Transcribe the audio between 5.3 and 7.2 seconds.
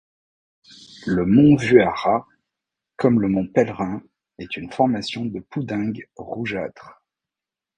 poudingue rougeâtre.